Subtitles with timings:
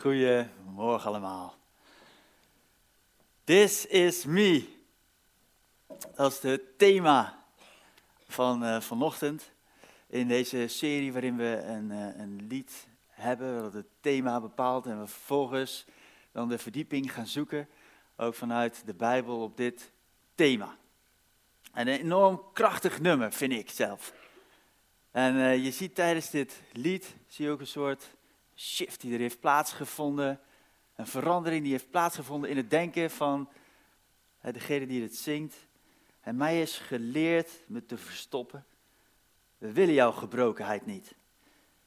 [0.00, 1.54] Goedemorgen allemaal.
[3.44, 4.68] This is me.
[6.14, 7.44] Dat is het thema
[8.28, 9.50] van uh, vanochtend.
[10.06, 14.86] In deze serie waarin we een, uh, een lied hebben dat het thema bepaalt.
[14.86, 15.84] En we vervolgens
[16.32, 17.68] dan de verdieping gaan zoeken.
[18.16, 19.92] Ook vanuit de Bijbel op dit
[20.34, 20.76] thema.
[21.72, 24.12] En een enorm krachtig nummer vind ik zelf.
[25.10, 28.18] En uh, je ziet tijdens dit lied, zie je ook een soort
[28.60, 30.40] shift die er heeft plaatsgevonden.
[30.96, 33.48] Een verandering die heeft plaatsgevonden in het denken van
[34.40, 35.56] degene die het zingt.
[36.20, 38.64] En mij is geleerd me te verstoppen.
[39.58, 41.14] We willen jouw gebrokenheid niet.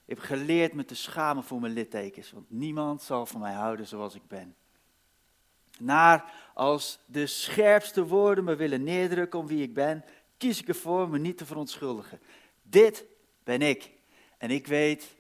[0.06, 3.88] Ik heb geleerd me te schamen voor mijn littekens, want niemand zal van mij houden
[3.88, 4.56] zoals ik ben.
[5.80, 10.06] Naar als de scherpste woorden me willen neerdrukken om wie ik ben,
[10.38, 12.20] kies ik ervoor me niet te verontschuldigen.
[12.62, 13.06] Dit
[13.44, 13.92] ben ik.
[14.38, 15.16] En ik weet,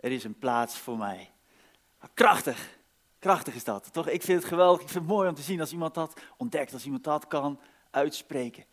[0.00, 1.30] er is een plaats voor mij.
[2.14, 2.78] Krachtig,
[3.18, 3.92] krachtig is dat.
[3.92, 4.08] Toch?
[4.08, 6.72] Ik vind het geweldig, ik vind het mooi om te zien als iemand dat ontdekt,
[6.72, 8.64] als iemand dat kan uitspreken.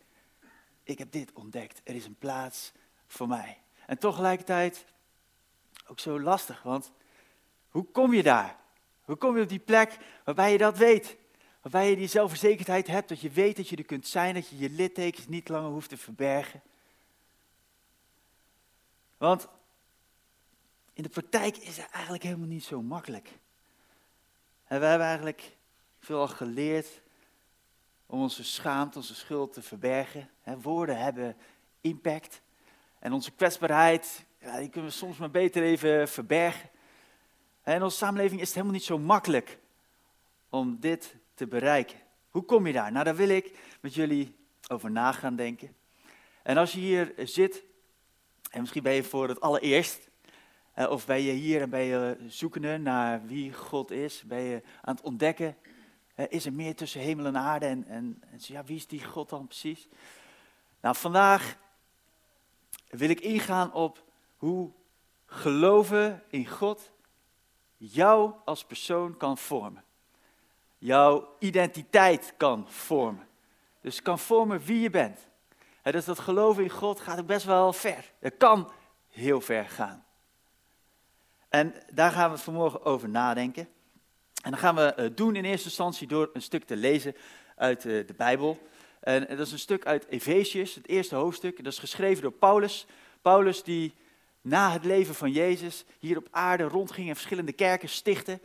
[0.82, 2.72] Ik heb dit ontdekt, er is een plaats
[3.06, 3.58] voor mij.
[3.86, 4.84] En tegelijkertijd
[5.86, 6.92] ook zo lastig, want
[7.68, 8.56] hoe kom je daar?
[9.02, 11.16] Hoe kom je op die plek waarbij je dat weet?
[11.60, 14.58] Waarbij je die zelfverzekerdheid hebt, dat je weet dat je er kunt zijn, dat je
[14.58, 16.62] je littekens niet langer hoeft te verbergen.
[19.18, 19.48] Want
[20.96, 23.28] in de praktijk is het eigenlijk helemaal niet zo makkelijk.
[24.64, 25.56] En we hebben eigenlijk
[25.98, 27.02] veel geleerd
[28.06, 30.30] om onze schaamte, onze schuld te verbergen.
[30.62, 31.36] woorden hebben
[31.80, 32.40] impact.
[32.98, 36.70] En onze kwetsbaarheid, die kunnen we soms maar beter even verbergen.
[37.62, 39.58] En in onze samenleving is het helemaal niet zo makkelijk
[40.48, 41.98] om dit te bereiken.
[42.30, 42.92] Hoe kom je daar?
[42.92, 44.36] Nou, daar wil ik met jullie
[44.68, 45.76] over na gaan denken.
[46.42, 47.62] En als je hier zit,
[48.50, 50.08] en misschien ben je voor het allereerst,
[50.76, 54.94] of ben je hier en ben je zoekende naar wie God is, ben je aan
[54.94, 55.56] het ontdekken,
[56.28, 59.28] is er meer tussen hemel en aarde en, en, en ja, wie is die God
[59.28, 59.88] dan precies?
[60.80, 61.56] Nou, vandaag
[62.88, 64.04] wil ik ingaan op
[64.36, 64.70] hoe
[65.26, 66.92] geloven in God
[67.76, 69.84] jou als persoon kan vormen.
[70.78, 73.28] Jouw identiteit kan vormen.
[73.80, 75.28] Dus kan vormen wie je bent.
[75.82, 78.12] dus dat geloven in God gaat ook best wel ver.
[78.18, 78.70] Het kan
[79.08, 80.05] heel ver gaan.
[81.48, 83.68] En daar gaan we vanmorgen over nadenken.
[84.42, 87.14] En dat gaan we eh, doen in eerste instantie door een stuk te lezen
[87.56, 88.58] uit eh, de Bijbel.
[89.00, 91.64] En dat is een stuk uit Efeziërs, het eerste hoofdstuk.
[91.64, 92.86] Dat is geschreven door Paulus.
[93.22, 93.94] Paulus die
[94.40, 98.40] na het leven van Jezus hier op aarde rondging en verschillende kerken stichtte.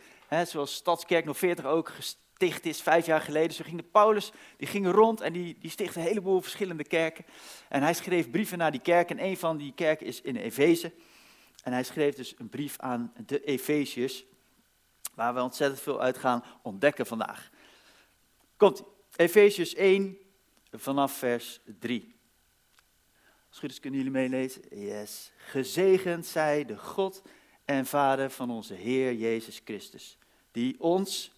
[0.46, 3.54] Zoals Stadskerk nog 40 ook gesticht is, vijf jaar geleden.
[3.54, 7.26] Zo ging de Paulus, die ging rond en die, die stichtte een heleboel verschillende kerken.
[7.70, 9.18] En hij schreef brieven naar die kerken.
[9.18, 10.92] En een van die kerken is in Efeze.
[11.64, 14.26] En hij schreef dus een brief aan de Efeziërs,
[15.16, 17.50] waar we ontzettend veel uit gaan ontdekken vandaag.
[18.58, 18.84] Komt,
[19.16, 20.18] Efeziërs 1,
[20.72, 22.16] vanaf vers 3.
[23.50, 24.62] Als goed is kunnen jullie meelezen.
[24.86, 25.32] Yes.
[25.38, 27.22] Gezegend zij de God
[27.66, 30.18] en Vader van onze Heer Jezus Christus,
[30.52, 31.32] die ons,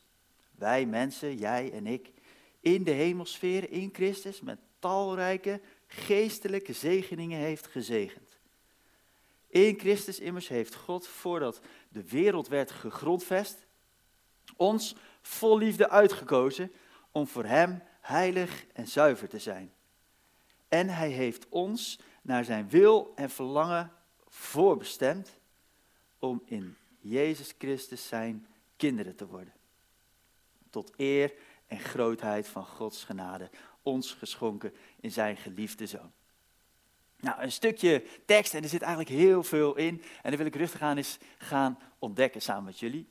[0.52, 2.12] wij mensen, jij en ik,
[2.60, 8.23] in de hemelsfeer in Christus met talrijke geestelijke zegeningen heeft gezegend.
[9.54, 13.66] In Christus immers heeft God, voordat de wereld werd gegrondvest,
[14.56, 16.72] ons vol liefde uitgekozen
[17.12, 19.74] om voor Hem heilig en zuiver te zijn.
[20.68, 23.92] En Hij heeft ons naar Zijn wil en verlangen
[24.28, 25.30] voorbestemd
[26.20, 29.54] om in Jezus Christus Zijn kinderen te worden.
[30.70, 31.34] Tot eer
[31.68, 33.50] en grootheid van Gods genade,
[33.82, 36.12] ons geschonken in Zijn geliefde Zoon.
[37.24, 40.04] Nou, een stukje tekst en er zit eigenlijk heel veel in.
[40.22, 43.10] En daar wil ik rustig aan eens gaan ontdekken samen met jullie.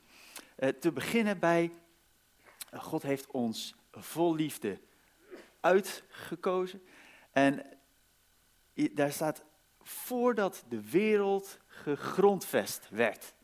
[0.58, 1.72] Uh, te beginnen bij,
[2.72, 4.80] God heeft ons vol liefde
[5.60, 6.82] uitgekozen.
[7.30, 7.66] En
[8.74, 9.42] daar staat,
[9.82, 13.34] voordat de wereld gegrondvest werd.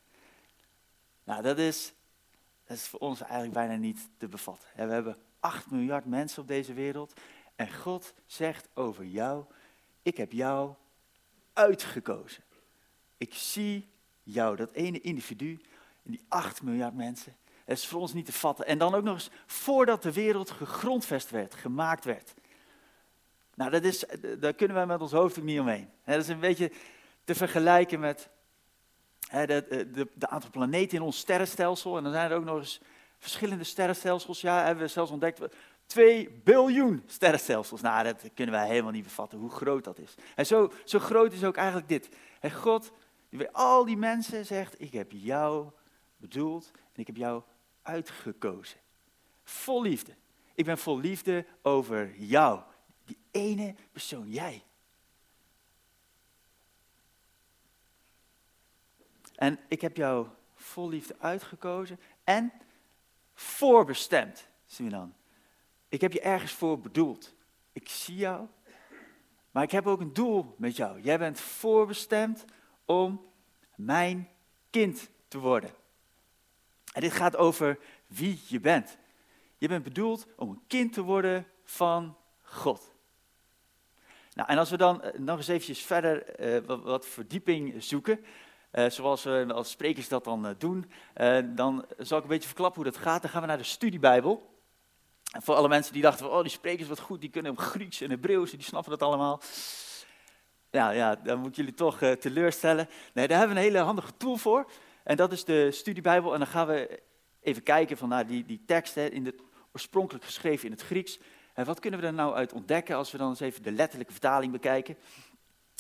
[1.25, 1.93] Nou, dat is,
[2.65, 4.69] dat is voor ons eigenlijk bijna niet te bevatten.
[4.75, 7.21] We hebben 8 miljard mensen op deze wereld.
[7.57, 9.45] En God zegt over jou,
[10.09, 10.75] ik heb jou
[11.53, 12.43] uitgekozen.
[13.17, 13.89] Ik zie
[14.23, 15.61] jou, dat ene individu,
[16.03, 17.37] in die 8 miljard mensen.
[17.65, 18.67] Het is voor ons niet te vatten.
[18.67, 22.35] En dan ook nog eens voordat de wereld gegrondvest werd, gemaakt werd.
[23.55, 24.05] Nou, dat is,
[24.39, 25.91] daar kunnen wij met ons hoofd ook niet omheen.
[26.05, 26.73] Dat is een beetje
[27.25, 28.29] te vergelijken met
[29.31, 31.97] de, de, de, aantal planeten in ons sterrenstelsel.
[31.97, 32.81] En dan zijn er ook nog eens
[33.19, 34.41] verschillende sterrenstelsels.
[34.41, 35.41] Ja, hebben we zelfs ontdekt
[35.87, 37.81] 2 biljoen sterrenstelsels.
[37.81, 40.15] Nou, dat kunnen wij helemaal niet bevatten, hoe groot dat is.
[40.35, 42.09] En zo, zo groot is ook eigenlijk dit.
[42.41, 42.93] En God,
[43.29, 45.71] die bij al die mensen zegt, ik heb jou
[46.17, 47.43] bedoeld En ik heb jou
[47.83, 48.79] uitgekozen.
[49.45, 50.15] Vol liefde.
[50.55, 52.61] Ik ben vol liefde over jou.
[53.05, 54.63] Die ene persoon, jij.
[59.35, 62.53] En ik heb jou vol liefde uitgekozen en
[63.41, 65.15] voorbestemd, dan.
[65.89, 67.35] Ik heb je ergens voor bedoeld.
[67.73, 68.47] Ik zie jou,
[69.51, 71.01] maar ik heb ook een doel met jou.
[71.01, 72.45] Jij bent voorbestemd
[72.85, 73.27] om
[73.75, 74.29] mijn
[74.71, 75.71] kind te worden.
[76.93, 78.99] En dit gaat over wie je bent.
[79.57, 82.95] Je bent bedoeld om een kind te worden van God.
[84.35, 86.25] Nou, en als we dan eh, nog eens eventjes verder
[86.67, 88.25] wat, wat, verdieping zoeken,
[88.73, 90.91] uh, zoals we als sprekers dat dan uh, doen,
[91.55, 93.23] dan zal ik een beetje verklappen hoe dat gaat.
[93.23, 94.57] Dan gaan we naar de studiebijbel.
[95.23, 98.11] Voor alle mensen die dachten, van, oh die sprekers wat goed, die kunnen Grieks en
[98.11, 99.41] Hebreeuws, die snappen dat allemaal.
[100.71, 102.89] Ja, ja, dan moet jullie toch teleurstellen.
[103.13, 104.71] Nee, daar hebben we een hele handige tool voor.
[105.05, 106.33] En dat is de studiebijbel.
[106.33, 107.03] En dan gaan we
[107.41, 109.35] even kijken van nou, die, die tekst in de,
[109.73, 111.19] oorspronkelijk geschreven in het Grieks.
[111.55, 114.13] En wat kunnen we er nou uit ontdekken als we dan eens even de letterlijke
[114.13, 114.97] vertaling bekijken?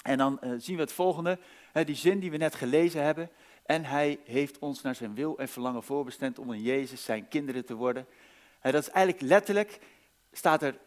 [0.02, 1.38] En dan zien we het volgende,
[1.72, 3.30] die zin die we net gelezen hebben.
[3.64, 7.64] En hij heeft ons naar zijn wil en verlangen voorbestemd om in Jezus zijn kinderen
[7.64, 8.06] te worden.
[8.60, 9.78] En dat is eigenlijk letterlijk,
[10.32, 10.78] staat er,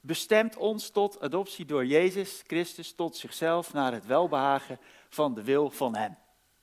[0.00, 4.78] bestemt ons tot adoptie door Jezus Christus tot zichzelf naar het welbehagen
[5.08, 6.16] van de wil van hem.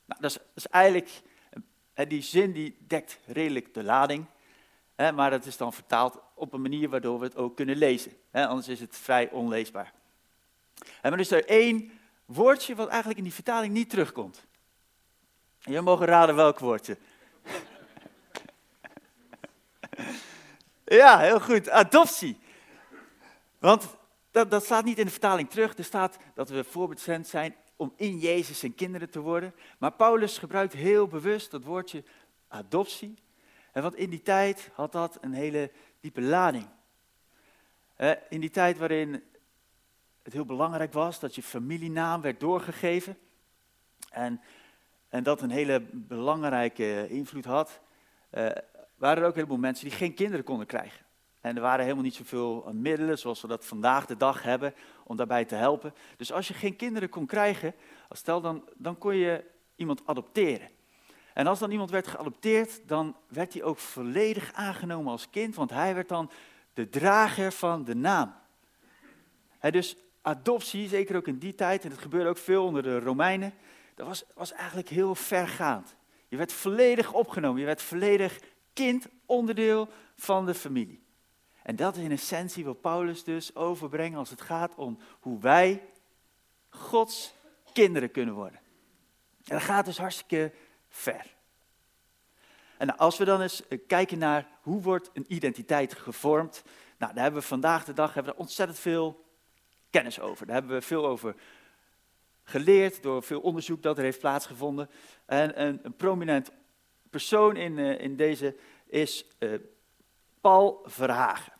[0.06, 1.10] Nou, dat, is, eigenlijk,
[2.08, 4.26] die zin die dekt redelijk de lading.
[4.96, 8.12] Maar dat is dan vertaald op een manier waardoor we het ook kunnen lezen.
[8.32, 9.94] Anders is het vrij onleesbaar.
[11.02, 11.92] En maar is er één
[12.28, 14.46] woordje wat eigenlijk in die vertaling niet terugkomt.
[15.60, 16.98] Je mogen raden welk woordje.
[20.86, 21.70] ja, heel goed.
[21.70, 22.40] Adoptie.
[23.60, 23.88] Want
[24.32, 25.78] dat, dat staat niet in de vertaling terug.
[25.78, 29.54] Er staat dat we voorbestemd zijn om in Jezus zijn kinderen te worden.
[29.78, 32.04] Maar Paulus gebruikt heel bewust dat woordje
[32.48, 33.18] adoptie.
[33.72, 36.68] En want in die tijd had dat een hele diepe lading.
[38.30, 39.24] In die tijd waarin
[40.28, 43.18] het heel belangrijk was dat je familienaam werd doorgegeven.
[44.10, 44.42] En,
[45.10, 47.82] en dat een hele belangrijke invloed had.
[48.32, 48.50] Uh,
[48.96, 51.06] waren er ook een heleboel mensen die geen kinderen konden krijgen.
[51.42, 55.16] En er waren helemaal niet zoveel middelen zoals we dat vandaag de dag hebben om
[55.16, 55.94] daarbij te helpen.
[56.18, 57.74] Dus als je geen kinderen kon krijgen,
[58.10, 59.44] stel dan, dan kon je
[59.76, 60.70] iemand adopteren.
[61.34, 65.70] En als dan iemand werd geadopteerd, dan werd hij ook volledig aangenomen als kind, want
[65.70, 66.32] hij werd dan
[66.74, 68.36] de drager van de naam.
[69.60, 69.96] dus
[70.28, 73.54] adoptie, zeker ook in die tijd, en dat gebeurde ook veel onder de Romeinen,
[73.96, 75.96] dat was, was eigenlijk heel vergaand.
[76.28, 78.40] Je werd volledig opgenomen, je werd volledig
[78.74, 81.04] kind, onderdeel van de familie.
[81.64, 85.84] En dat is in essentie wat Paulus dus overbrengt als het gaat om hoe wij
[86.70, 87.34] Gods
[87.74, 88.60] kinderen kunnen worden.
[89.44, 90.52] En dat gaat dus hartstikke
[90.90, 91.36] ver.
[92.78, 96.64] En als we dan eens eh, kijken naar hoe wordt een identiteit gevormd,
[96.98, 99.26] nou, daar hebben we vandaag de dag hebben we ontzettend veel
[99.90, 100.46] kennis over.
[100.46, 101.36] Daar hebben we veel over
[102.44, 104.90] geleerd door veel onderzoek dat er heeft plaatsgevonden.
[105.26, 106.52] En een, een prominent
[107.10, 108.56] persoon in, uh, in deze
[108.86, 109.54] is uh,
[110.42, 111.54] Paul Verhagen.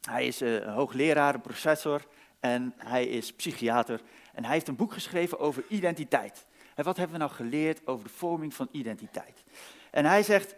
[0.00, 2.06] Hij is uh, een hoogleraar, een professor
[2.40, 4.00] en hij is psychiater.
[4.34, 6.46] En hij heeft een boek geschreven over identiteit.
[6.74, 9.44] En wat hebben we nou geleerd over de vorming van identiteit?
[9.90, 10.54] En hij zegt,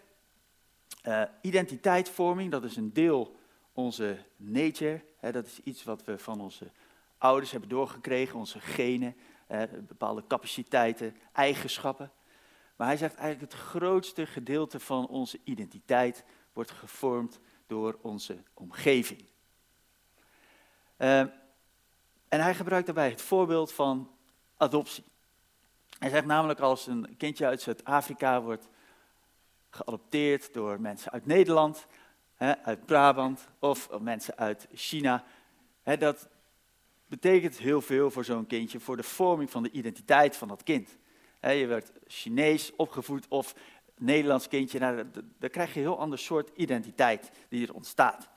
[1.41, 3.37] identiteitsvorming, dat is een deel
[3.73, 5.05] onze nature.
[5.17, 6.71] Hè, dat is iets wat we van onze
[7.23, 9.17] ouders hebben doorgekregen, onze genen,
[9.87, 12.13] bepaalde capaciteiten, eigenschappen.
[12.77, 19.25] Maar hij zegt eigenlijk het grootste gedeelte van onze identiteit wordt gevormd door onze omgeving.
[20.99, 21.21] Uh,
[22.29, 24.11] en hij gebruikt daarbij het voorbeeld van
[24.57, 25.05] adoptie.
[25.99, 28.69] Hij zegt namelijk als een kindje uit Zuid-Afrika wordt
[29.71, 31.87] geadopteerd door mensen uit Nederland,
[32.35, 35.25] hè, uit Brabant of mensen uit China,
[35.83, 36.29] hè, dat
[37.13, 40.97] betekent heel veel voor zo'n kindje, voor de vorming van de identiteit van dat kind.
[41.41, 43.55] Je werd Chinees opgevoed of
[43.99, 48.31] Nederlands kindje, nou, dan krijg je een heel ander soort identiteit die er ontstaat.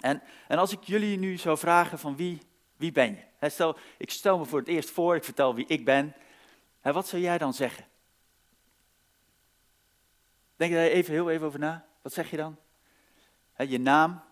[0.00, 2.38] En, en als ik jullie nu zou vragen van wie,
[2.76, 3.48] wie ben je?
[3.50, 6.14] stel, ik stel me voor het eerst voor, ik vertel wie ik ben.
[6.80, 7.86] wat zou jij dan zeggen?
[10.56, 11.86] Denk daar even heel even over na.
[12.02, 12.56] Wat zeg je dan?
[13.56, 14.22] je naam,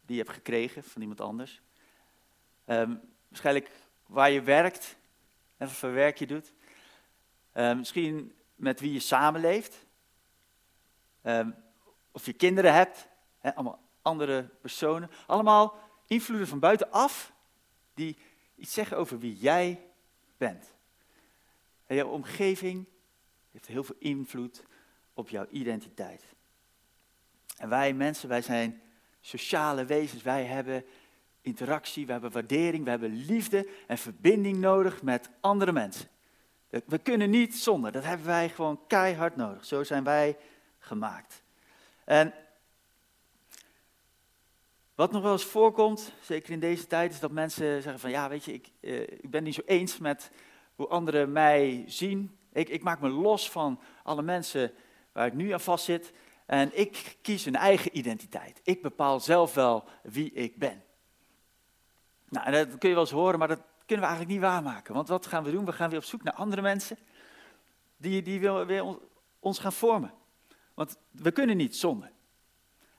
[0.00, 1.62] die je hebt gekregen van iemand anders.
[2.66, 3.70] Um, waarschijnlijk
[4.06, 4.96] waar je werkt
[5.56, 6.52] en wat voor werk je doet.
[7.54, 9.86] Um, misschien met wie je samenleeft.
[11.22, 11.54] Um,
[12.12, 13.08] of je kinderen hebt.
[13.40, 15.10] allemaal andere personen.
[15.26, 17.32] Allemaal invloeden van buitenaf
[17.94, 18.16] die
[18.54, 19.80] iets zeggen over wie jij
[20.36, 20.74] bent.
[21.86, 22.86] En jouw omgeving
[23.52, 24.62] heeft heel veel invloed
[25.14, 26.24] op jouw identiteit.
[27.56, 28.82] En wij mensen, wij zijn
[29.20, 30.22] sociale wezens.
[30.22, 30.84] Wij hebben
[31.46, 36.08] interactie, we hebben waardering, we hebben liefde en verbinding nodig met andere mensen.
[36.68, 39.64] We kunnen niet zonder, dat hebben wij gewoon keihard nodig.
[39.64, 40.36] Zo zijn wij
[40.78, 41.42] gemaakt.
[42.04, 42.34] En
[44.94, 48.28] wat nog wel eens voorkomt, zeker in deze tijd, is dat mensen zeggen van ja,
[48.28, 50.30] weet je, ik, uh, ik ben niet zo eens met
[50.74, 52.38] hoe anderen mij zien.
[52.52, 54.72] Ik, ik maak me los van alle mensen
[55.12, 56.12] waar ik nu aan vast zit.
[56.46, 58.60] En ik kies een eigen identiteit.
[58.62, 60.82] Ik bepaal zelf wel wie ik ben.
[62.28, 64.94] Nou, dat kun je wel eens horen, maar dat kunnen we eigenlijk niet waarmaken.
[64.94, 65.64] Want wat gaan we doen?
[65.64, 66.98] We gaan weer op zoek naar andere mensen
[67.96, 68.98] die, die weer
[69.40, 70.12] ons gaan vormen.
[70.74, 72.10] Want we kunnen niet zonder.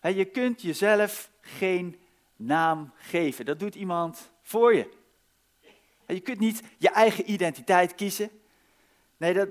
[0.01, 1.99] je kunt jezelf geen
[2.35, 3.45] naam geven.
[3.45, 4.93] Dat doet iemand voor je.
[6.07, 8.29] je kunt niet je eigen identiteit kiezen.
[9.17, 9.49] Nee, dat,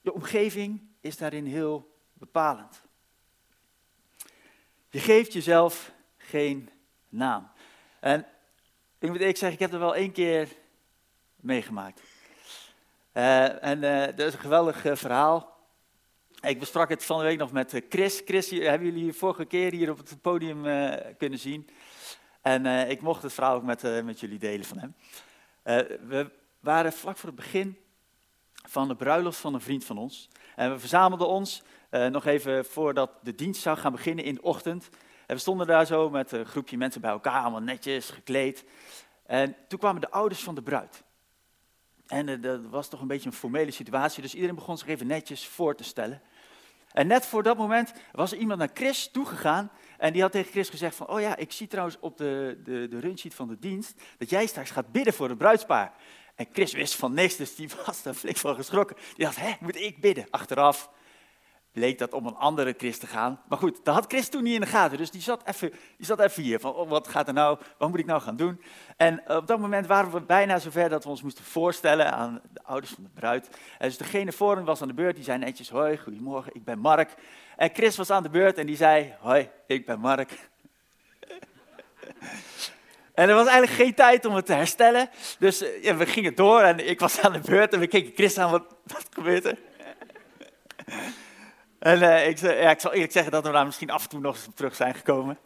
[0.00, 2.82] je omgeving is daarin heel bepalend.
[4.90, 6.70] Je geeft jezelf geen
[7.08, 7.50] naam.
[8.00, 8.26] En
[9.02, 10.48] ik moet eerlijk zeggen, ik heb er wel één keer
[11.36, 12.02] meegemaakt.
[13.14, 15.56] Uh, en uh, dat is een geweldig uh, verhaal.
[16.40, 18.22] Ik besprak het van de week nog met Chris.
[18.24, 20.62] Chris, hebben jullie vorige keer hier op het podium
[21.18, 21.68] kunnen zien.
[22.40, 24.94] En ik mocht het verhaal ook met, met jullie delen van hem.
[26.08, 26.30] we
[26.60, 27.78] waren vlak voor het begin
[28.68, 30.28] van de bruiloft van een vriend van ons.
[30.56, 34.88] En we verzamelden ons nog even voordat de dienst zou gaan beginnen in de ochtend.
[35.32, 38.64] En we stonden daar zo met een groepje mensen bij elkaar, allemaal netjes gekleed.
[39.26, 41.02] En toen kwamen de ouders van de bruid.
[42.06, 45.06] En uh, dat was toch een beetje een formele situatie, dus iedereen begon zich even
[45.06, 46.22] netjes voor te stellen.
[46.92, 50.52] En net voor dat moment was er iemand naar Chris toegegaan en die had tegen
[50.52, 53.58] Chris gezegd van, oh ja, ik zie trouwens op de, de, de runsheet van de
[53.58, 55.92] dienst dat jij straks gaat bidden voor het bruidspaar.
[56.34, 58.96] En Chris wist van niks, dus die was daar flink van geschrokken.
[58.96, 60.26] Die dacht, hè, moet ik bidden?
[60.30, 60.90] Achteraf
[61.72, 63.40] bleek dat om een andere Chris te gaan.
[63.48, 64.98] Maar goed, dat had Chris toen niet in de gaten.
[64.98, 67.88] Dus die zat even, die zat even hier van, oh, wat gaat er nou, wat
[67.88, 68.62] moet ik nou gaan doen?
[68.96, 72.62] En op dat moment waren we bijna zover dat we ons moesten voorstellen aan de
[72.62, 73.48] ouders van de bruid.
[73.78, 76.64] En dus degene voor hem was aan de beurt, die zei netjes, hoi, goedemorgen, ik
[76.64, 77.14] ben Mark.
[77.56, 80.30] En Chris was aan de beurt en die zei, hoi, ik ben Mark.
[83.14, 85.08] En er was eigenlijk geen tijd om het te herstellen.
[85.38, 88.12] Dus eh, ja, we gingen door en ik was aan de beurt en we keken
[88.14, 89.58] Chris aan, wat, wat gebeurt er?
[91.82, 94.34] En uh, ik, ik zal eerlijk zeggen dat we daar misschien af en toe nog
[94.36, 95.38] eens op terug zijn gekomen.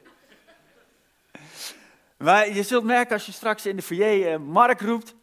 [2.16, 5.14] Maar je zult merken als je straks in de foyer uh, Mark roept,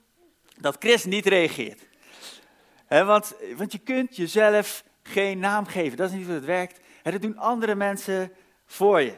[0.57, 1.87] dat Chris niet reageert.
[2.87, 6.79] want, want je kunt jezelf geen naam geven, dat is niet hoe het werkt.
[7.01, 8.33] He, dat doen andere mensen
[8.65, 9.15] voor je.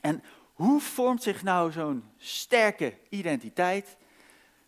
[0.00, 0.22] En
[0.52, 3.96] hoe vormt zich nou zo'n sterke identiteit?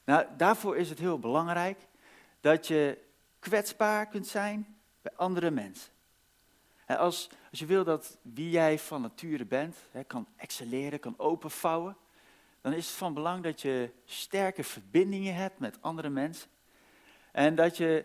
[0.04, 1.78] Nou, daarvoor is het heel belangrijk
[2.40, 2.98] dat je
[3.38, 4.71] kwetsbaar kunt zijn
[5.02, 5.92] bij andere mensen.
[6.86, 11.96] Als, als je wil dat wie jij van nature bent, hè, kan excelleren, kan openvouwen,
[12.60, 16.50] dan is het van belang dat je sterke verbindingen hebt met andere mensen.
[17.32, 18.04] En dat je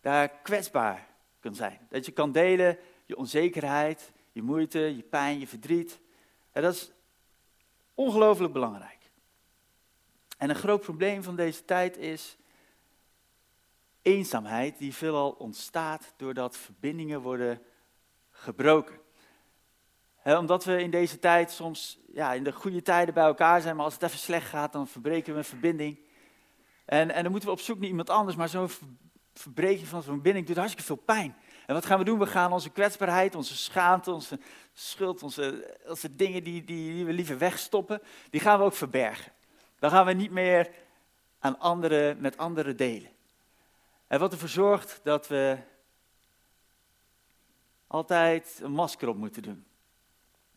[0.00, 1.06] daar kwetsbaar
[1.40, 1.78] kunt zijn.
[1.88, 2.78] Dat je kan delen
[3.10, 6.00] je onzekerheid, je moeite, je pijn, je verdriet.
[6.52, 6.90] En dat is
[7.94, 8.98] ongelooflijk belangrijk.
[10.38, 12.36] En een groot probleem van deze tijd is
[14.02, 17.62] eenzaamheid, die veelal ontstaat doordat verbindingen worden
[18.30, 18.98] gebroken.
[20.24, 23.84] omdat we in deze tijd soms ja, in de goede tijden bij elkaar zijn, maar
[23.84, 25.98] als het even slecht gaat, dan verbreken we een verbinding.
[26.84, 28.70] En, en dan moeten we op zoek naar iemand anders, maar zo'n
[29.34, 31.36] verbreking van zo'n verbinding doet hartstikke veel pijn.
[31.66, 32.18] En wat gaan we doen?
[32.18, 34.38] We gaan onze kwetsbaarheid, onze schaamte, onze
[34.72, 35.64] schuld, onze,
[36.10, 39.32] dingen die, die, die we liever wegstoppen, die gaan we ook verbergen.
[39.78, 40.70] Dan gaan we niet meer
[41.38, 43.10] aan anderen, met anderen delen.
[44.10, 45.58] En wat ervoor zorgt dat we
[47.86, 49.66] altijd een masker op moeten doen.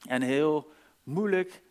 [0.07, 0.71] En heel
[1.03, 1.61] moeilijk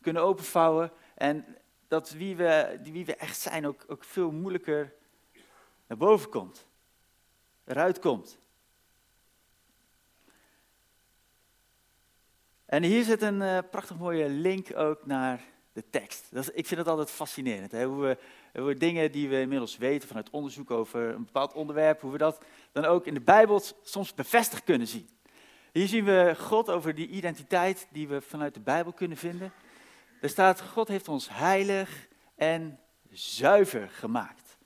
[0.00, 0.92] kunnen openvouwen.
[1.14, 1.56] En
[1.88, 4.94] dat wie we, wie we echt zijn ook, ook veel moeilijker
[5.86, 6.66] naar boven komt.
[7.64, 8.38] Eruit komt.
[12.64, 16.28] En hier zit een uh, prachtig mooie link ook naar de tekst.
[16.52, 17.72] Ik vind het altijd fascinerend.
[17.72, 18.16] Hoe,
[18.52, 22.44] we, dingen die we inmiddels weten vanuit onderzoek over een bepaald onderwerp, hoe we dat
[22.72, 25.08] dan ook in de Bijbel soms bevestigd kunnen zien.
[25.72, 29.52] Hier zien we God over die identiteit die we vanuit de Bijbel kunnen vinden.
[30.20, 32.78] Er staat, God heeft ons heilig en
[33.10, 34.56] zuiver gemaakt.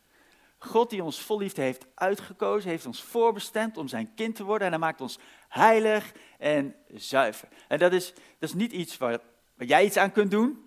[0.59, 4.67] God die ons vol liefde heeft uitgekozen, heeft ons voorbestemd om zijn kind te worden
[4.67, 7.49] en hij maakt ons heilig en zuiver.
[7.69, 9.21] En dat is, dat is niet iets waar
[9.57, 10.66] jij iets aan kunt doen,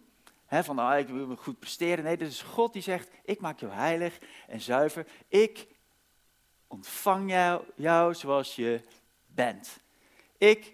[0.49, 2.03] van nou, ik wil me goed presteren.
[2.03, 5.05] Nee, dat is God die zegt, ik maak jou heilig en zuiver.
[5.27, 5.67] Ik
[6.67, 8.81] ontvang jou, jou zoals je
[9.25, 9.79] bent.
[10.37, 10.73] Ik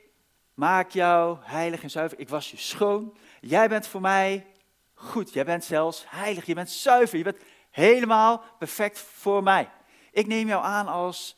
[0.54, 2.20] maak jou heilig en zuiver.
[2.20, 3.18] Ik was je schoon.
[3.42, 4.46] Jij bent voor mij
[4.94, 5.34] goed.
[5.34, 6.46] Jij bent zelfs heilig.
[6.46, 7.18] Je bent zuiver.
[7.18, 7.42] Je bent
[7.72, 9.70] helemaal perfect voor mij.
[10.12, 11.36] Ik neem jou aan als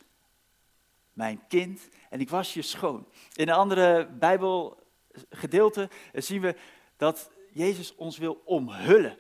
[1.14, 3.08] mijn kind en ik was je schoon.
[3.34, 6.56] In een andere Bijbelgedeelte zien we
[6.98, 9.18] dat Jezus ons wil omhullen.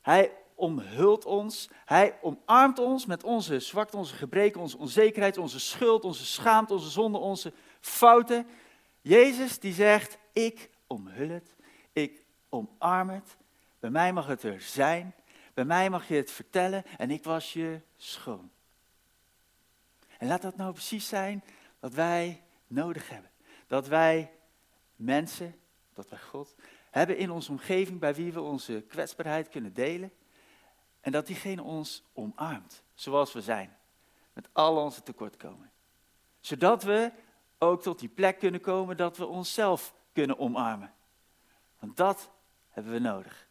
[0.00, 6.04] Hij omhult ons, hij omarmt ons met onze zwakte, onze gebreken, onze onzekerheid, onze schuld,
[6.04, 8.46] onze schaamte, onze zonde, onze fouten.
[9.00, 11.54] Jezus die zegt, ik omhul het,
[11.92, 13.36] ik omarm het,
[13.80, 15.14] bij mij mag het er zijn,
[15.54, 18.50] bij mij mag je het vertellen en ik was je schoon.
[20.18, 21.44] En laat dat nou precies zijn
[21.80, 23.30] wat wij nodig hebben.
[23.66, 24.32] Dat wij
[24.96, 25.54] mensen,
[25.94, 26.54] dat wij God,
[26.92, 30.12] hebben in onze omgeving bij wie we onze kwetsbaarheid kunnen delen.
[31.00, 33.76] En dat diegene ons omarmt, zoals we zijn.
[34.32, 35.70] Met al onze tekortkomingen.
[36.40, 37.12] Zodat we
[37.58, 40.94] ook tot die plek kunnen komen dat we onszelf kunnen omarmen.
[41.78, 42.30] Want dat
[42.68, 43.48] hebben we nodig.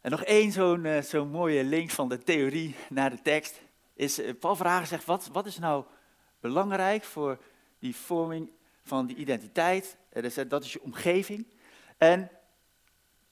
[0.00, 3.62] En nog één zo'n uh, zo'n mooie link van de theorie naar de tekst.
[3.94, 5.84] Is, uh, Paul Vragen zegt, wat, wat is nou
[6.40, 7.38] belangrijk voor
[7.78, 8.50] die vorming
[8.82, 9.96] van die identiteit?
[10.48, 11.46] Dat is je omgeving.
[11.98, 12.30] En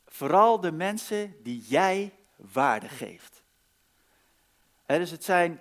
[0.06, 3.42] vooral de mensen die jij waarde geeft.
[4.86, 5.60] dus het zijn,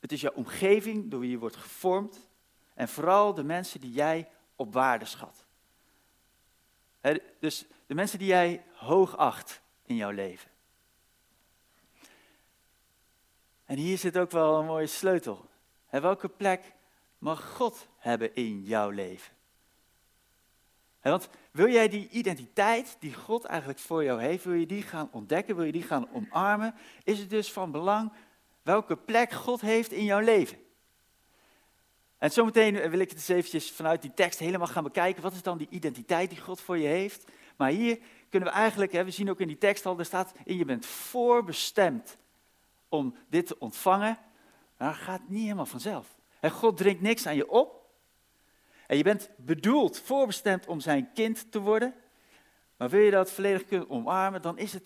[0.00, 2.28] het is jouw omgeving door wie je wordt gevormd.
[2.74, 5.46] En vooral de mensen die jij op waarde schat.
[7.38, 10.50] dus de mensen die jij hoog acht in jouw leven.
[13.66, 15.50] En hier zit ook wel een mooie sleutel.
[15.90, 16.72] Welke plek
[17.18, 19.34] mag God hebben in jouw leven?
[21.10, 25.08] want wil jij die identiteit die God eigenlijk voor jou heeft, wil je die gaan
[25.12, 28.12] ontdekken, wil je die gaan omarmen, is het dus van belang
[28.62, 30.58] welke plek God heeft in jouw leven.
[32.18, 35.22] En zometeen wil ik het eens eventjes vanuit die tekst helemaal gaan bekijken.
[35.22, 37.24] Wat is dan die identiteit die God voor je heeft?
[37.56, 37.98] Maar hier
[38.28, 40.86] kunnen we eigenlijk, we zien ook in die tekst al, er staat in je bent
[40.86, 42.16] voorbestemd
[42.96, 44.18] om dit te ontvangen.
[44.76, 46.18] Maar dat gaat niet helemaal vanzelf.
[46.40, 47.84] En God dringt niks aan je op.
[48.86, 51.94] En je bent bedoeld, voorbestemd om zijn kind te worden.
[52.76, 54.84] Maar wil je dat volledig kunnen omarmen, dan is het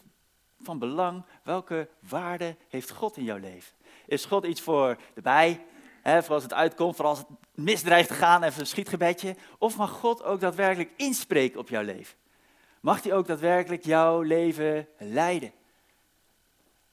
[0.60, 3.72] van belang welke waarde heeft God in jouw leven.
[4.06, 5.64] Is God iets voor de bij,
[6.02, 9.36] hè, voor als het uitkomt, voor als het misdreigt te gaan, even een schietgebedje?
[9.58, 12.18] Of mag God ook daadwerkelijk inspreken op jouw leven?
[12.80, 15.52] mag die ook daadwerkelijk jouw leven leiden.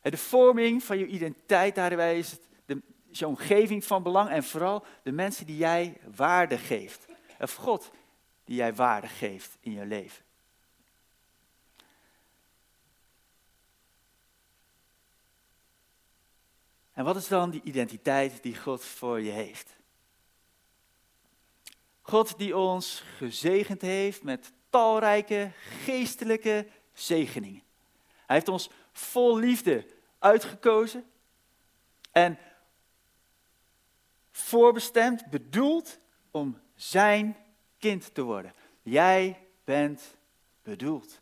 [0.10, 2.38] De vorming van je identiteit, daarbij is
[3.12, 7.06] je omgeving van belang en vooral de mensen die jij waarde geeft.
[7.40, 7.92] Of God
[8.44, 10.26] die jij waarde geeft in je leven.
[16.94, 19.76] En wat is dan die identiteit die God voor je heeft?
[22.02, 25.52] God die ons gezegend heeft met talrijke
[25.84, 27.64] geestelijke zegeningen.
[28.26, 29.86] Hij heeft ons vol liefde
[30.20, 31.12] uitgekozen
[32.12, 32.38] en
[34.32, 36.00] voorbestemd, bedoeld
[36.32, 37.38] om zijn
[37.78, 38.54] kind te worden.
[38.82, 40.18] Jij bent
[40.64, 41.20] bedoeld.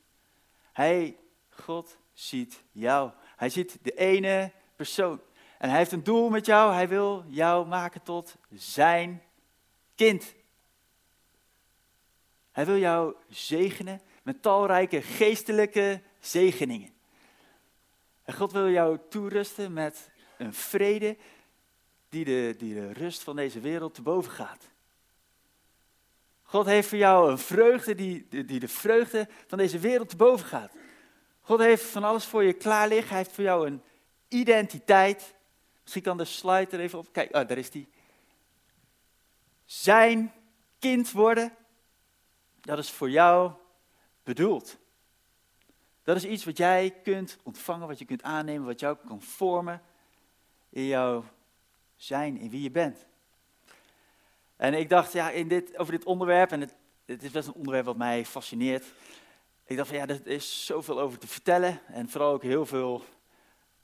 [0.72, 1.18] Hij,
[1.50, 3.12] God, ziet jou.
[3.36, 5.22] Hij ziet de ene persoon.
[5.58, 6.74] En hij heeft een doel met jou.
[6.74, 9.24] Hij wil jou maken tot zijn
[9.96, 10.34] kind.
[12.52, 16.95] Hij wil jou zegenen met talrijke geestelijke zegeningen.
[18.26, 21.18] En God wil jou toerusten met een vrede
[22.10, 24.64] die de, die de rust van deze wereld te boven gaat.
[26.42, 30.46] God heeft voor jou een vreugde die, die de vreugde van deze wereld te boven
[30.46, 30.74] gaat.
[31.42, 33.10] God heeft van alles voor je klaar liggen.
[33.10, 33.82] Hij heeft voor jou een
[34.28, 35.36] identiteit.
[35.82, 37.12] Misschien kan de slide er even op.
[37.12, 37.90] Kijk, oh, daar is die.
[39.66, 40.34] Zijn
[40.80, 41.54] kind worden
[42.66, 43.52] dat is voor jou
[44.24, 44.78] bedoeld.
[46.06, 49.82] Dat is iets wat jij kunt ontvangen, wat je kunt aannemen, wat jou kan vormen
[50.70, 51.24] in jouw
[51.96, 53.06] zijn, in wie je bent.
[54.56, 57.54] En ik dacht, ja, in dit, over dit onderwerp, en het, het is best een
[57.54, 58.86] onderwerp wat mij fascineert.
[59.64, 63.04] Ik dacht van ja, er is zoveel over te vertellen en vooral ook heel veel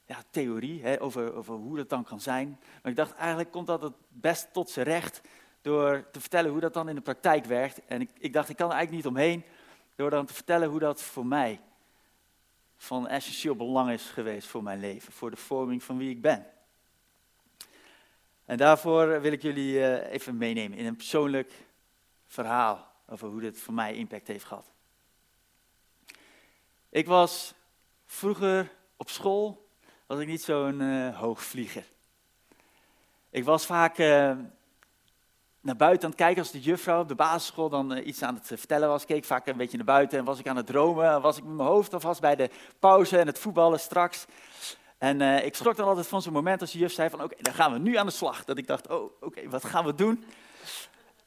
[0.05, 2.59] ja, theorie hè, over, over hoe dat dan kan zijn.
[2.81, 5.21] Maar ik dacht, eigenlijk komt dat het best tot zijn recht
[5.61, 7.85] door te vertellen hoe dat dan in de praktijk werkt.
[7.85, 9.43] En ik, ik dacht, ik kan er eigenlijk niet omheen
[9.95, 11.59] door dan te vertellen hoe dat voor mij
[12.81, 16.45] van essentieel belang is geweest voor mijn leven, voor de vorming van wie ik ben.
[18.45, 21.53] En daarvoor wil ik jullie eh, even meenemen in een persoonlijk
[22.27, 24.71] verhaal over hoe dit voor mij impact heeft gehad.
[26.89, 27.53] Ik was
[28.05, 29.69] vroeger op school,
[30.05, 31.85] was ik niet zo'n uh, hoogvlieger.
[33.29, 34.37] Ik was vaak uh,
[35.61, 38.35] naar buiten aan het kijken als de juffrouw op de basisschool dan uh, iets aan
[38.35, 39.05] het vertellen was.
[39.05, 41.21] Keek vaak een beetje naar buiten en was ik aan het dromen.
[41.21, 44.25] Was ik met mijn hoofd alvast bij de pauze en het voetballen straks.
[44.97, 47.53] En ik schrok dan altijd van zo'n moment als de juf zei van oké, dan
[47.53, 48.45] gaan we nu aan de slag.
[48.45, 50.25] Dat ik dacht, oh oké, wat gaan we doen?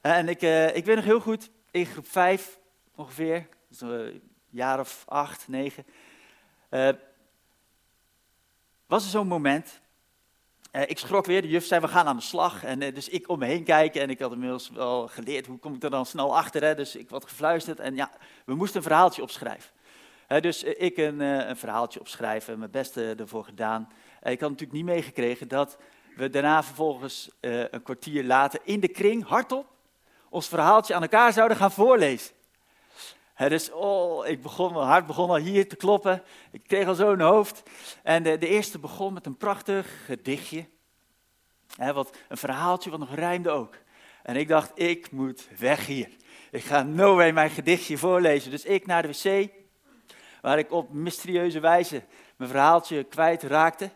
[0.01, 0.43] En ik,
[0.75, 2.59] ik weet nog heel goed, in groep 5
[2.95, 5.87] ongeveer, dus een jaar of acht, negen,
[8.87, 9.81] was er zo'n moment.
[10.77, 12.65] Uh, ik schrok weer, de juf zei we gaan aan de slag.
[12.65, 15.59] En uh, dus ik om me heen kijken en ik had inmiddels wel geleerd hoe
[15.59, 16.63] kom ik er dan snel achter.
[16.63, 16.75] Hè?
[16.75, 18.11] Dus ik had gefluisterd en ja,
[18.45, 19.71] we moesten een verhaaltje opschrijven.
[20.41, 23.89] dus ik een, een, verhaaltje opschrijven, mijn beste ervoor gedaan.
[24.23, 25.79] ik had natuurlijk niet meegekregen dat
[26.17, 29.67] we daarna vervolgens een kwartier later in de kring, hardop,
[30.29, 32.35] ons verhaaltje aan elkaar zouden gaan voorlezen.
[33.37, 36.23] Dus oh, ik begon, mijn hart begon al hier te kloppen.
[36.51, 37.63] Ik kreeg al zo'n hoofd.
[38.03, 40.67] En de, de, eerste begon met een prachtig gedichtje.
[41.77, 43.77] wat, een verhaaltje wat nog rijmde ook.
[44.23, 46.09] En ik dacht, ik moet weg hier.
[46.51, 48.51] Ik ga no way mijn gedichtje voorlezen.
[48.51, 49.51] Dus ik naar de wc,
[50.41, 52.03] waar ik op mysterieuze wijze
[52.37, 53.91] mijn verhaaltje kwijt raakte.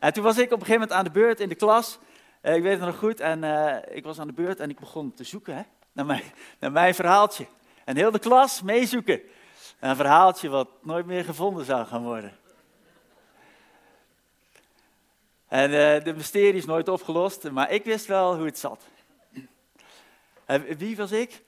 [0.00, 1.98] En toen was ik op een gegeven moment aan de beurt in de klas.
[2.42, 3.20] Uh, ik weet het nog goed.
[3.20, 6.22] En uh, ik was aan de beurt en ik begon te zoeken hè, naar, mijn,
[6.58, 7.46] naar mijn verhaaltje.
[7.84, 9.20] En heel de klas meezoeken.
[9.80, 12.36] Een verhaaltje wat nooit meer gevonden zou gaan worden.
[15.48, 18.84] En uh, de mysterie is nooit opgelost, maar ik wist wel hoe het zat.
[20.78, 21.42] wie was ik?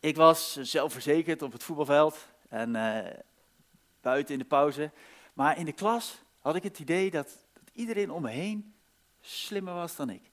[0.00, 2.72] Ik was zelfverzekerd op het voetbalveld en
[4.00, 4.90] buiten in de pauze.
[5.32, 8.74] Maar in de klas had ik het idee dat, dat iedereen om me heen
[9.20, 10.30] slimmer was dan ik.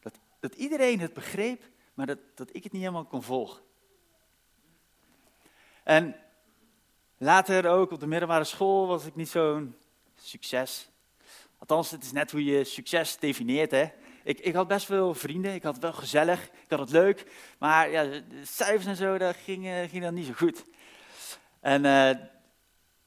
[0.00, 1.62] Dat, dat iedereen het begreep,
[1.94, 3.62] maar dat, dat ik het niet helemaal kon volgen.
[5.90, 6.16] En
[7.18, 9.76] later ook op de middelbare school was ik niet zo'n
[10.14, 10.88] succes.
[11.58, 13.70] Althans, het is net hoe je succes definieert.
[13.70, 13.88] Hè?
[14.24, 17.26] Ik, ik had best veel vrienden, ik had het wel gezellig, ik had het leuk.
[17.58, 20.64] Maar ja, de cijfers en zo, dat ging, ging dan niet zo goed.
[21.60, 22.10] En uh,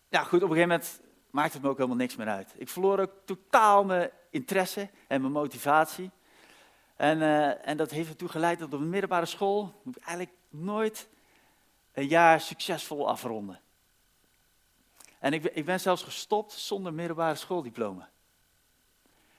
[0.09, 2.53] ja, goed, op een gegeven moment maakte het me ook helemaal niks meer uit.
[2.57, 6.11] Ik verloor ook totaal mijn interesse en mijn motivatie.
[6.95, 11.07] En, uh, en dat heeft ertoe geleid dat op de middelbare school ik eigenlijk nooit
[11.93, 13.59] een jaar succesvol afronden.
[15.19, 18.09] En ik, ik ben zelfs gestopt zonder middelbare schooldiploma.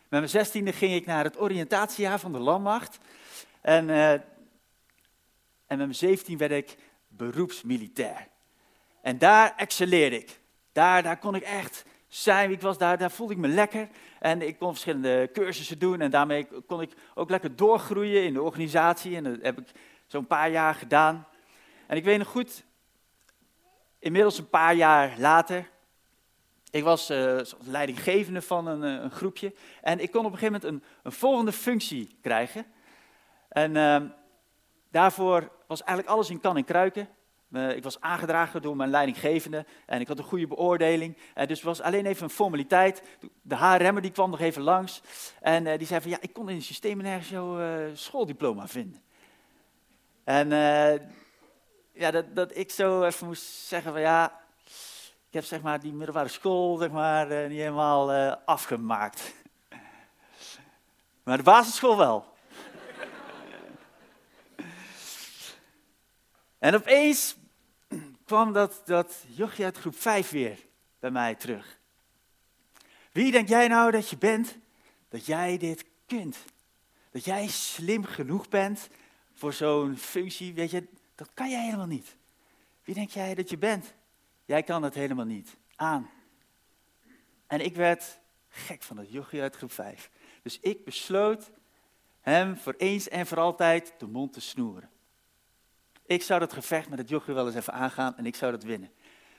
[0.08, 2.98] Met mijn zestiende ging ik naar het oriëntatiejaar van de landmacht.
[3.60, 4.22] En, uh, en
[5.66, 6.76] met mijn zeventien werd ik
[7.08, 8.28] beroepsmilitair.
[9.00, 10.40] En daar excelleerde ik.
[10.72, 12.78] Daar, daar kon ik echt zijn wie ik was.
[12.78, 13.88] Daar, daar voelde ik me lekker.
[14.20, 16.00] En ik kon verschillende cursussen doen.
[16.00, 19.16] En daarmee kon ik ook lekker doorgroeien in de organisatie.
[19.16, 19.66] En dat heb ik
[20.06, 21.26] zo'n paar jaar gedaan.
[21.86, 22.64] En ik weet nog goed,
[23.98, 25.70] inmiddels een paar jaar later,
[26.70, 30.60] ik was uh, leidinggevende van een, eh, een, groepje en ik kon op een gegeven
[30.60, 32.66] moment een, een volgende functie krijgen.
[33.48, 34.02] En uh,
[34.90, 37.08] daarvoor was eigenlijk alles in kan en kruiken.
[37.74, 41.16] Ik was aangedragen door mijn leidinggevende en ik had een goede beoordeling.
[41.16, 43.02] Uh, dus het was alleen even een formaliteit.
[43.42, 45.02] De HRM'er die kwam nog even langs
[45.40, 47.58] en die zei van ja, ik kon in het systeem nergens jouw
[47.94, 49.02] schooldiploma vinden.
[50.24, 50.48] En
[51.94, 54.40] ja, dat, dat ik zo even moest zeggen van ja,
[55.28, 59.34] ik heb zeg maar die middelbare school zeg maar uh, niet helemaal uh, afgemaakt.
[61.22, 62.32] Maar de basisschool wel.
[66.58, 67.36] en opeens
[68.24, 69.24] kwam dat, dat
[69.58, 70.58] uit groep 5 weer
[70.98, 71.78] bij mij terug.
[73.12, 74.58] Wie denk jij nou dat je bent,
[75.08, 76.36] dat jij dit kunt?
[77.10, 78.88] Dat jij slim genoeg bent
[79.34, 82.16] voor zo'n functie, weet je, dat kan jij helemaal niet.
[82.84, 83.94] Wie denk jij dat je bent?
[84.44, 85.56] Jij kan het helemaal niet.
[85.76, 86.10] Aan.
[87.46, 90.10] En ik werd gek van dat jochie uit groep 5.
[90.42, 91.50] Dus ik besloot
[92.20, 94.90] hem voor eens en voor altijd de mond te snoeren.
[96.06, 98.62] Ik zou dat gevecht met het jochie wel eens even aangaan en ik zou dat
[98.62, 98.92] winnen.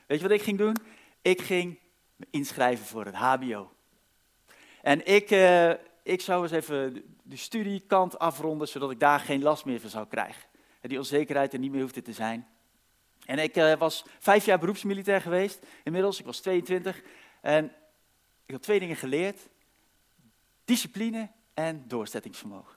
[0.06, 0.76] Weet je wat ik ging doen?
[1.22, 1.78] Ik ging
[2.16, 3.72] me inschrijven voor het HBO.
[4.82, 5.70] En ik, uh,
[6.02, 10.06] ik zou eens even de studiekant afronden, zodat ik daar geen last meer van zou
[10.06, 10.42] krijgen
[10.80, 12.46] die onzekerheid er niet meer hoefde te zijn.
[13.26, 17.02] En ik uh, was vijf jaar beroepsmilitair geweest inmiddels, ik was 22.
[17.40, 17.72] En
[18.46, 19.48] ik had twee dingen geleerd.
[20.64, 22.76] Discipline en doorzettingsvermogen.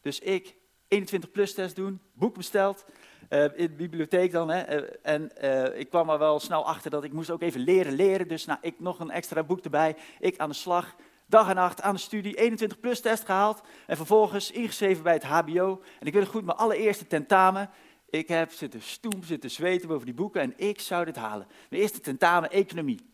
[0.00, 0.54] Dus ik
[0.88, 2.84] 21 plus test doen, boek besteld,
[3.30, 4.50] uh, in de bibliotheek dan.
[4.50, 5.30] Hè, uh, en
[5.78, 8.28] ik kwam er wel snel achter dat ik moest ook even leren leren.
[8.28, 10.96] Dus nou, ik nog een extra boek erbij, ik aan de slag
[11.30, 15.24] dag en nacht aan de studie, 21 plus test gehaald en vervolgens ingeschreven bij het
[15.24, 15.82] HBO.
[15.98, 17.70] En ik weet het goed, mijn allereerste tentamen,
[18.10, 21.46] Ik heb zitten stoem, zitten zweten boven die boeken en ik zou dit halen.
[21.68, 23.10] Mijn eerste tentamen economie.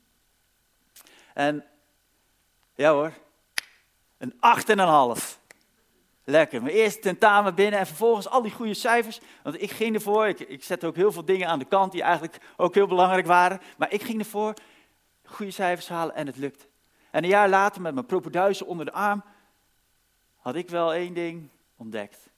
[1.34, 1.64] En
[2.74, 3.12] ja hoor,
[4.18, 5.40] een acht en een half.
[6.24, 6.62] Lekker.
[6.62, 9.20] Mijn eerste tentamen binnen en vervolgens al die goede cijfers.
[9.42, 12.02] Want ik ging ervoor, ik, ik zette ook heel veel dingen aan de kant die
[12.02, 13.60] eigenlijk ook heel belangrijk waren.
[13.76, 14.54] Maar ik ging ervoor
[15.24, 16.66] goede cijfers halen en het lukte.
[17.16, 19.24] En een jaar later met mijn propenduizen onder de arm
[20.36, 22.30] had ik wel één ding ontdekt.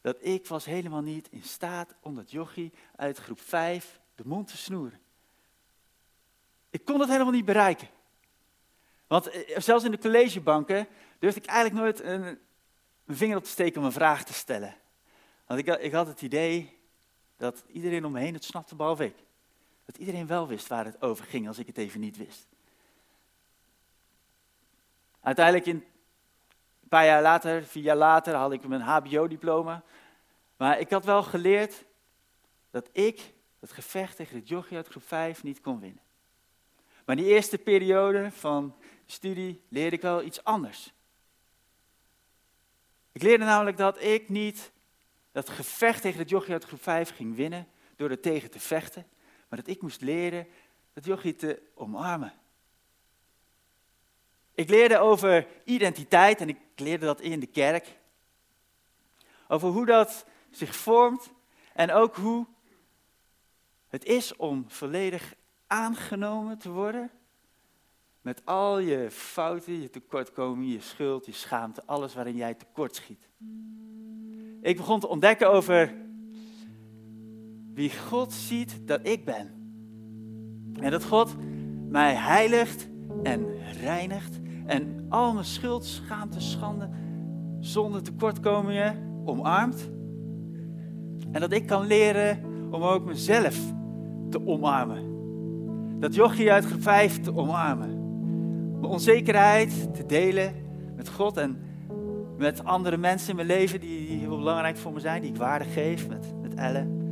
[0.00, 4.48] Dat ik was helemaal niet in staat om dat jochie uit groep 5 de mond
[4.48, 5.00] te snoeren.
[6.70, 7.88] Ik kon het helemaal niet bereiken.
[9.06, 12.38] Want eh, zelfs in de collegebanken durfde ik eigenlijk nooit een,
[13.06, 14.74] vinger op te steken om een vraag te stellen.
[15.46, 16.78] Want ik, ik had het idee
[17.36, 19.16] dat iedereen om me heen het snapte, behalve ik.
[19.84, 22.55] Dat iedereen wel wist waar het over ging als ik het even niet wist.
[25.26, 25.76] Uiteindelijk, in,
[26.82, 29.82] een paar jaar later, vier jaar later, had ik mijn HBO-diploma.
[30.56, 31.84] Maar ik had wel geleerd
[32.70, 36.02] dat ik het gevecht tegen het jochie uit groep 5 niet kon winnen.
[37.04, 40.92] Maar die eerste periode van studie leerde ik wel iets anders.
[43.12, 44.72] Ik leerde namelijk dat ik niet
[45.32, 49.06] dat gevecht tegen het jochie uit groep 5 ging winnen door er tegen te vechten,
[49.48, 50.46] maar dat ik moest leren
[50.92, 52.32] dat jochie te omarmen.
[54.56, 57.98] Ik leerde over identiteit en ik leerde dat in de kerk.
[59.48, 61.32] Over hoe dat zich vormt
[61.74, 62.46] en ook hoe
[63.88, 65.34] het is om volledig
[65.66, 67.10] aangenomen te worden
[68.20, 73.28] met al je fouten, je tekortkomingen, je schuld, je schaamte, alles waarin jij tekort schiet.
[74.60, 75.94] Ik begon te ontdekken over
[77.72, 79.54] wie God ziet dat ik ben.
[80.80, 81.34] En dat God
[81.88, 82.88] mij heiligt
[83.22, 86.88] en reinigt en al mijn schuld, schaamte, schande,
[87.60, 89.90] zonder tekortkomingen omarmt.
[91.32, 92.38] En dat ik kan leren
[92.70, 93.58] om ook mezelf
[94.30, 95.14] te omarmen.
[96.00, 98.04] Dat jochie uit groep 5 te omarmen.
[98.80, 100.54] Mijn onzekerheid te delen
[100.96, 101.58] met God en
[102.36, 105.36] met andere mensen in mijn leven die, die heel belangrijk voor me zijn, die ik
[105.36, 107.04] waarde geef, met, met Ellen.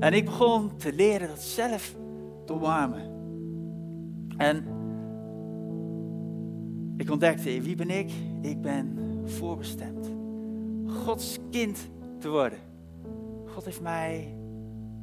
[0.00, 1.94] En ik begon te leren dat zelf
[2.46, 3.16] te omarmen.
[4.36, 4.64] En
[6.98, 8.10] ik ontdekte, wie ben ik?
[8.40, 10.10] Ik ben voorbestemd.
[10.86, 12.58] Gods kind te worden.
[13.46, 14.34] God heeft mij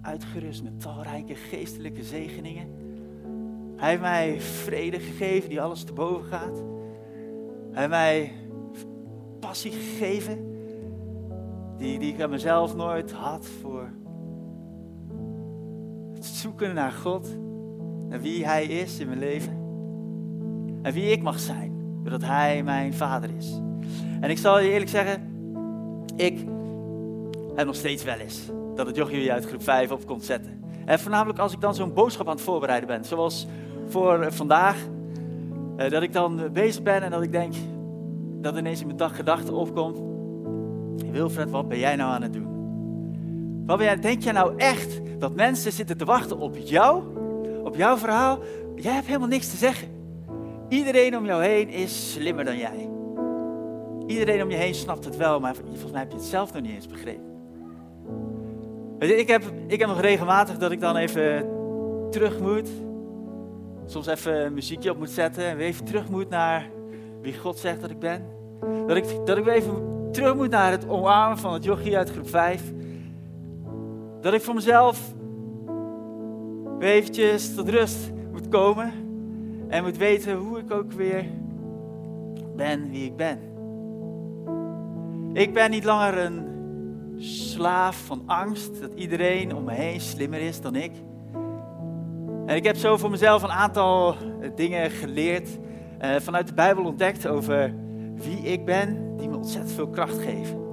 [0.01, 2.67] uitgerust met talrijke geestelijke zegeningen.
[3.75, 6.63] Hij heeft mij vrede gegeven die alles te boven gaat.
[7.71, 8.31] Hij heeft mij
[9.39, 10.53] passie gegeven
[11.77, 13.89] die, die ik aan mezelf nooit had voor
[16.13, 17.37] het zoeken naar God.
[18.09, 19.63] En wie Hij is in mijn leven.
[20.81, 21.74] En wie ik mag zijn,
[22.05, 23.59] doordat Hij mijn vader is.
[24.21, 25.21] En ik zal je eerlijk zeggen,
[26.15, 26.45] ik
[27.55, 30.63] heb nog steeds wel eens dat het jochie uit groep 5 op komt zetten.
[30.85, 33.47] En voornamelijk als ik dan zo'n boodschap aan het voorbereiden ben, zoals
[33.87, 34.77] voor vandaag,
[35.77, 37.53] eh, dat ik dan bezig ben en dat ik denk,
[38.41, 39.99] dat ineens in mijn dag gedachte opkomt,
[41.11, 42.47] Wilfred, wat ben jij nou aan het doen?
[43.65, 47.03] Wat ben jij, denk jij nou echt dat mensen zitten te wachten op jou,
[47.63, 48.39] op jouw verhaal?
[48.75, 49.94] Jij hebt helemaal niks te zeggen.
[50.69, 52.89] Iedereen om jou heen is slimmer dan jij.
[54.07, 56.61] Iedereen om je heen snapt het wel, maar volgens mij heb je het zelf nog
[56.61, 57.23] niet eens begrepen.
[58.99, 61.49] ik heb, ik heb nog regelmatig dat ik dan even
[62.11, 62.69] terug moet.
[63.85, 66.69] Soms even een muziekje op moet zetten en weer even terug moet naar
[67.21, 68.25] wie God zegt dat ik ben.
[68.87, 72.11] Dat ik, dat ik weer even terug moet naar het omarmen van het jochie uit
[72.11, 72.61] groep 5.
[74.21, 75.13] Dat ik voor mezelf
[76.79, 79.04] weer eventjes tot rust moet komen.
[79.67, 81.25] En moet weten hoe ik ook weer
[82.55, 83.39] ben wie ik ben.
[85.33, 86.53] Ik ben niet langer een
[87.17, 90.91] slaaf van angst dat iedereen om me heen slimmer is dan ik.
[92.45, 94.15] En ik heb zo voor mezelf een aantal
[94.55, 95.49] dingen geleerd,
[96.01, 97.73] uh, vanuit de Bijbel ontdekt over
[98.15, 100.63] wie ik ben, die me ontzettend veel kracht geven.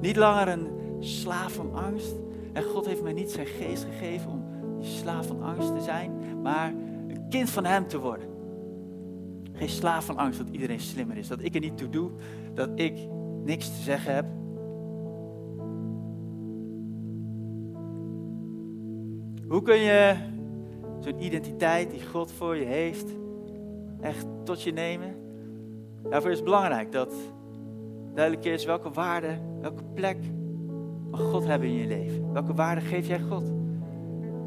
[0.00, 0.68] Niet langer een
[1.00, 2.14] slaaf van angst.
[2.52, 4.44] En God heeft mij niet zijn geest gegeven om
[4.80, 6.72] die slaaf van angst te zijn, maar
[7.30, 8.28] kind van Hem te worden.
[9.52, 12.10] Geen slaaf van angst dat iedereen slimmer is, dat ik er niet toe doe,
[12.54, 12.98] dat ik
[13.44, 14.24] niks te zeggen heb.
[19.48, 20.14] Hoe kun je
[21.00, 23.06] zo'n identiteit die God voor je heeft
[24.00, 25.14] echt tot je nemen?
[26.08, 27.14] Daarvoor is het belangrijk dat
[28.14, 30.16] duidelijk is welke waarde, welke plek
[31.10, 32.32] mag God hebben in je leven.
[32.32, 33.52] Welke waarde geef jij God?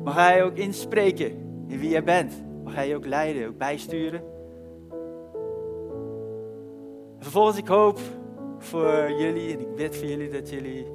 [0.03, 1.31] Mag Hij ook inspreken
[1.67, 2.43] in wie jij bent?
[2.63, 4.21] Mag Hij je ook leiden, ook bijsturen?
[7.17, 7.99] En vervolgens, ik hoop
[8.57, 10.85] voor jullie en ik bid voor jullie dat jullie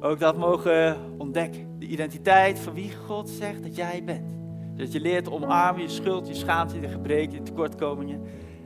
[0.00, 1.78] ook dat mogen ontdekken.
[1.78, 4.36] De identiteit van wie God zegt dat jij bent.
[4.76, 8.20] Dat je leert omarmen, je schuld, je schaamte, je gebreken, je tekortkomingen.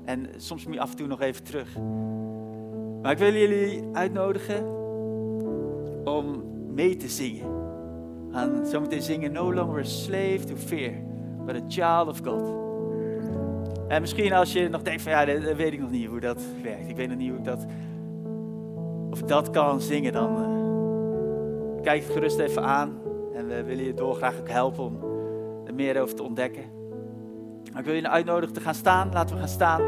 [0.05, 1.77] En soms moet je af en toe nog even terug.
[3.03, 4.67] Maar ik wil jullie uitnodigen
[6.05, 6.43] om
[6.75, 7.61] mee te zingen.
[8.29, 10.93] We gaan zometeen zingen No longer a slave to fear,
[11.47, 12.61] but a child of God.
[13.89, 16.43] En misschien als je nog denkt van ja, dat weet ik nog niet hoe dat
[16.63, 16.89] werkt.
[16.89, 17.67] Ik weet nog niet hoe ik dat,
[19.11, 23.01] of dat kan zingen, dan uh, kijk het gerust even aan.
[23.35, 24.99] En we willen je dolgraag ook helpen om
[25.67, 26.65] er meer over te ontdekken.
[27.73, 29.13] Maar ik wil je uitnodigen te gaan staan.
[29.13, 29.81] Laten we gaan staan.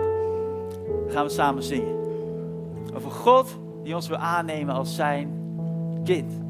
[0.84, 1.96] Dan gaan we samen zingen.
[2.94, 5.42] Over God die ons wil aannemen als zijn
[6.04, 6.43] kind.